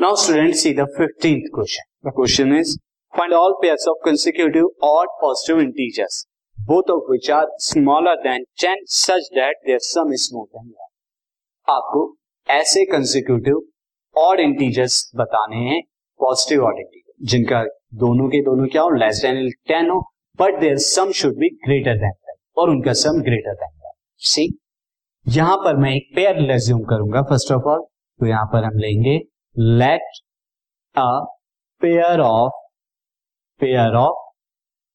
See 0.00 0.72
the 0.72 0.86
15th 0.88 1.50
question. 1.52 1.84
The 2.02 2.10
question 2.10 2.54
is 2.54 2.78
find 3.14 3.34
all 3.34 3.58
pairs 3.62 3.84
of 3.86 3.96
consecutive 4.02 4.64
odd 4.80 5.08
positive 5.20 5.60
integers 5.60 6.26
both 6.58 6.86
of 6.88 7.02
which 7.06 7.28
are 7.28 7.48
smaller 7.58 8.16
than 8.24 8.44
10 8.58 8.76
such 8.86 9.24
that 9.34 9.56
their 9.66 9.78
sum 9.78 10.10
is 10.10 10.30
more 10.32 10.46
than 10.46 10.70
1. 10.70 10.88
आपको 11.68 12.00
ऐसे 12.46 12.84
consecutive 12.92 13.60
odd 14.16 14.40
integers 14.40 14.96
बताने 15.16 15.56
हैं 15.64 15.80
positive 16.20 16.64
odd 16.66 16.78
integer 16.78 17.26
जिनका 17.32 17.62
दोनों 18.02 18.28
के 18.28 18.40
दोनों 18.44 18.66
क्या 18.68 18.82
हो 18.82 18.90
लेस 18.96 19.20
देन 19.22 19.48
टेन 19.68 19.90
हो 19.90 20.00
but 20.38 20.60
there 20.60 20.78
sum 20.84 21.12
should 21.20 21.34
be 21.38 21.48
greater 21.66 21.98
than 22.04 22.38
और 22.58 22.70
उनका 22.70 22.92
सम 23.02 23.20
ग्रेटर 23.28 23.60
देन 23.64 23.92
सी 24.22 24.48
यहाँ 25.26 25.56
पर 25.64 25.76
मैं 25.82 25.94
एक 25.96 26.08
पेयर 26.16 26.42
रेज्यूम 26.52 26.82
करूँगा 26.94 27.22
फ़र्स्ट 27.30 27.52
ऑफ़ 27.52 27.68
ऑल 27.74 27.84
तो 28.20 28.26
यहाँ 28.26 28.46
पर 28.52 28.64
हम 28.64 28.78
लेंगे 28.86 29.18
let 29.56 30.18
a 30.96 31.08
pair 31.80 32.20
of 32.20 32.52
pair 33.60 33.94
of 33.96 34.18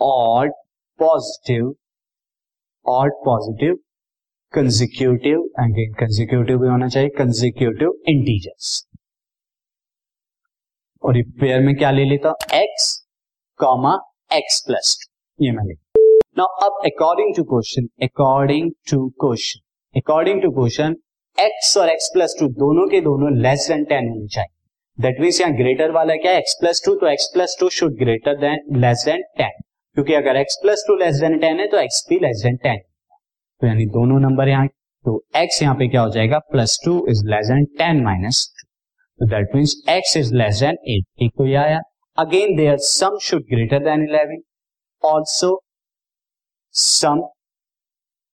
odd 0.00 0.52
positive 1.00 1.72
odd 2.86 3.12
positive 3.24 3.74
consecutive 4.54 5.40
again 5.60 5.92
consecutive 5.94 6.58
भी 6.58 6.68
होना 6.68 6.88
चाहिए 6.88 7.08
कंजिक्यूटिव 7.18 7.92
इंटीजर्स 8.08 8.70
और 11.02 11.16
ये 11.16 11.22
पेयर 11.40 11.60
में 11.60 11.74
क्या 11.76 11.90
ले 11.90 12.04
लेता? 12.04 12.28
हूँ 12.28 12.60
एक्स 12.60 12.86
कॉमा 13.60 13.94
एक्स 14.32 14.62
प्लस 14.66 14.96
ये 15.40 15.50
मैं 15.50 15.64
लेता 15.64 16.02
नाउ 16.38 16.66
अब 16.66 16.80
according 16.86 17.34
to 17.36 17.44
question 17.44 17.88
according 18.04 18.70
to 18.90 19.08
question 19.20 19.98
according 20.00 20.42
to 20.42 20.50
question 20.52 20.96
X 21.38 21.76
और 21.78 21.88
एक्स 21.88 22.10
प्लस 22.14 22.34
टू 22.38 22.46
दोनों 22.54 22.86
के 22.88 23.00
दोनों 23.00 23.30
लेस 23.36 23.66
देन 23.68 23.84
टेन 23.84 24.08
होनी 24.08 24.26
चाहिए। 24.28 24.48
दैट 24.98 25.20
मीन्स 25.20 25.40
यहाँ 25.40 25.52
ग्रेटर 25.56 25.90
वाला 25.92 26.14
क्या 26.16 26.32
है? 26.32 26.38
एक्स 26.38 26.56
प्लस 26.60 26.82
टू 26.84 26.94
तो 26.94 27.06
X 27.08 27.30
plus 27.34 27.56
two 27.60 27.68
should 27.70 27.98
greater 27.98 28.36
than 28.38 28.80
less 28.80 29.04
than 29.06 29.22
ten 29.38 29.60
क्योंकि 29.96 30.14
अगर 30.14 30.36
X 30.36 30.58
plus 30.62 30.84
two 30.88 30.96
less 30.96 31.20
than 31.20 31.38
ten 31.38 31.60
है 31.60 31.66
तो 31.68 31.78
एक्स 31.78 32.04
भी 32.08 32.18
लेस 32.22 32.42
देन 32.44 32.56
टेन 32.64 32.78
तो 32.78 33.66
यानी 33.66 33.86
दोनों 33.96 34.18
नंबर 34.20 34.48
यहाँ 34.48 34.66
तो 35.04 35.22
एक्स 35.36 35.62
यहाँ 35.62 35.74
पे 35.74 35.88
क्या 35.88 36.00
हो 36.02 36.10
जाएगा? 36.10 36.38
Plus 36.52 36.78
two 36.84 37.06
is 37.10 37.24
less 37.26 37.46
than 37.48 37.64
ten 37.78 38.02
minus 38.04 38.44
two 38.56 38.66
तो 39.20 39.30
that 39.30 39.54
means 39.54 39.76
X 39.90 40.16
is 40.16 40.34
less 40.34 40.60
than 40.60 40.78
eight 40.88 41.22
एक 41.22 41.32
तो 41.38 41.46
यह 41.46 41.60
आया। 41.60 41.80
Again 42.18 42.56
there 42.56 42.76
sum 42.84 43.18
should 43.22 43.42
greater 43.50 43.84
than 43.84 44.02
eleven 44.04 44.42
also 45.02 45.58
sum 46.74 47.20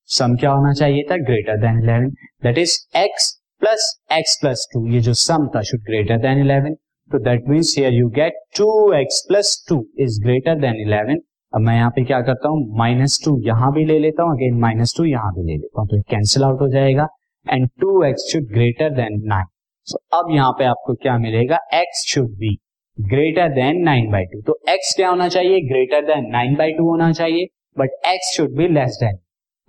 sum 0.10 0.36
क्या 0.36 0.52
होना 0.52 0.74
चाहिए 0.74 1.04
था? 1.12 1.18
Greater 1.26 1.58
than 1.62 1.84
eleven 1.84 2.10
that 2.44 2.58
is 2.58 2.78
X 2.98 3.32
plus 3.62 3.94
X 4.14 4.38
plus 4.42 4.68
two 4.74 4.88
ये 4.88 5.00
जो 5.02 5.14
सम 5.20 5.48
था 5.56 5.62
शुड 5.70 5.82
ग्रेटर 5.86 6.18
देन 6.22 6.40
इलेवन 6.40 6.74
तो 7.12 7.20
that 7.24 7.48
means 7.50 7.74
here 7.78 7.94
you 7.94 8.10
get 8.16 8.34
two 8.58 8.68
X 8.94 9.26
plus 9.28 9.56
two 9.70 9.86
is 10.04 10.22
greater 10.24 10.60
than 10.60 10.82
eleven 10.82 11.22
अब 11.54 11.62
मैं 11.62 11.76
यहाँ 11.76 11.90
पे 11.96 12.04
क्या 12.06 12.20
करता 12.22 12.50
हूँ? 12.50 12.78
माइनस 12.78 13.20
टू 13.26 13.38
यहाँ 13.42 13.72
भी 13.74 13.84
ले 13.86 13.98
लेता 14.00 14.24
हूँ. 14.24 14.32
अगेन 14.34 14.60
माइनस 14.62 14.94
टू 14.98 15.04
यहाँ 15.06 15.32
भी 15.34 15.44
ले 15.44 15.54
लेता 15.54 15.82
हूँ. 15.82 15.88
तो 15.90 16.02
कैंसिल 16.10 16.44
आउट 16.44 16.62
हो 16.62 16.68
जाएगा. 16.70 17.08
And 17.46 17.68
two 17.82 18.04
X 18.04 18.24
should 18.32 18.48
greater 18.54 18.90
than 18.96 19.22
nine 19.28 19.46
so 19.88 20.00
अब 20.18 20.32
यहाँ 20.32 20.52
पे 20.60 20.66
आपको 20.66 20.94
क्या 21.04 21.18
मिलेगा? 21.18 21.60
X 21.74 22.04
should 22.08 22.30
be 22.40 22.56
greater 22.98 23.54
than 23.54 23.82
nine 23.84 24.12
by 24.12 24.26
two 24.26 24.42
तो 24.42 24.60
एक्स 24.70 24.94
क्या 24.96 25.10
होना 25.10 25.28
चाहिए? 25.30 25.62
Greater 25.70 26.02
than 26.06 26.30
nine 26.32 26.56
by 26.56 26.72
two 26.72 26.90
होना 26.90 27.12
चाहिए. 27.14 27.48
But 27.78 28.06
X 28.08 28.36
should 28.38 28.56
be 28.58 28.68
less 28.70 28.98
than 29.02 29.18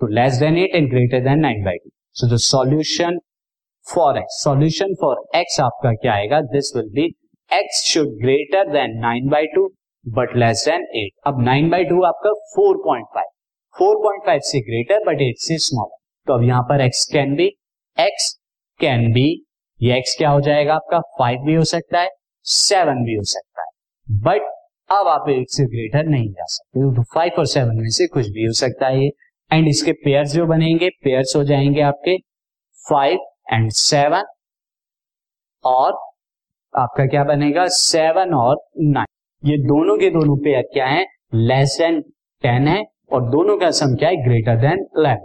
तो 0.00 0.06
less 0.14 0.34
than 0.40 0.56
eight 0.58 0.74
and 0.74 0.88
greater 0.90 1.20
than 1.24 1.38
nine 1.40 1.62
by 1.64 1.76
two 1.76 1.90
so 2.16 2.34
the 2.34 2.38
solution 2.40 3.18
for 3.86 4.18
X 4.18 4.42
solution 4.44 4.94
for 5.00 5.22
X 5.38 5.60
आपका 5.60 5.92
क्या 5.92 6.14
आएगा? 6.14 6.40
This 6.54 6.72
will 6.76 6.90
be 6.94 7.04
X 7.50 7.82
should 7.84 8.08
greater 8.22 8.70
than 8.72 8.98
nine 9.00 9.28
by 9.28 9.46
two 9.54 9.66
but 10.04 10.36
less 10.36 10.64
than 10.68 10.86
eight 10.96 11.12
अब 11.26 11.42
nine 11.44 11.70
by 11.70 11.84
two 11.84 12.02
आपका 12.04 12.32
four 12.54 12.76
point 12.86 13.06
five 13.14 13.28
four 13.74 13.96
point 14.02 14.26
five 14.26 14.40
से 14.50 14.60
greater 14.68 15.04
but 15.06 15.22
eight 15.22 15.38
से 15.38 15.58
smaller 15.58 15.96
तो 16.26 16.34
अब 16.34 16.42
यहाँ 16.42 16.62
पर 16.62 16.80
X 16.80 17.04
can 17.12 17.34
be 17.36 17.46
X 17.98 18.32
can 18.80 19.12
be 19.12 19.28
ये 19.80 19.98
x 19.98 20.14
क्या 20.18 20.30
हो 20.30 20.40
जाएगा 20.40 20.74
आपका? 20.74 20.98
फाइव 21.18 21.40
भी 21.46 21.54
हो 21.54 21.64
सकता 21.64 22.00
है 22.00 22.08
सेवन 22.46 23.02
भी 23.04 23.14
हो 23.14 23.22
सकता 23.22 23.62
है. 23.62 23.68
बट 24.08 24.42
अब 24.90 25.08
आप 25.08 25.28
एट 25.30 25.50
से 25.50 25.64
ग्रेटर 25.64 26.08
नहीं 26.08 26.28
जा 26.30 26.44
सकते 26.48 26.94
तो 26.96 27.02
फाइव 27.14 27.38
और 27.38 27.46
सेवन 27.46 27.76
में 27.76 27.88
से 27.96 28.06
कुछ 28.06 28.28
भी 28.28 28.44
हो 28.46 28.52
सकता 28.52 28.86
है 28.86 29.02
ये. 29.04 29.10
एंड 29.50 29.68
इसके 29.68 29.92
पेयर्स 29.92 30.32
जो 30.32 30.46
बनेंगे 30.46 30.88
पेयर्स 31.04 31.32
हो 31.36 31.42
जाएँगे 31.44 31.80
आपके 31.80 32.16
फाइव 32.90 33.18
एंड 33.52 33.70
सेवन 33.70 34.24
और 35.64 35.92
आपका 36.74 37.06
क्या 37.06 37.24
बनेगा? 37.24 37.66
सेवन 37.68 38.34
और 38.34 38.56
नाइन 38.78 39.50
ये 39.50 39.56
दोनों 39.58 39.96
के 39.98 40.10
दोनों 40.10 40.36
पेयर 40.36 40.62
क्या 40.72 40.86
है? 40.86 41.06
लेस 41.34 41.76
देन 41.78 42.00
टेन 42.44 42.68
है 42.68 42.82
और 43.12 43.30
दोनों 43.30 43.56
का 43.58 43.70
सम 43.70 43.94
क्या 43.94 44.08
है? 44.08 44.16
Greater 44.16 44.56
than 44.60 44.86
eleven 44.98 45.24